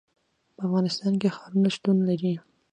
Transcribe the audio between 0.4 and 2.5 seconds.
په افغانستان کې ښارونه شتون لري.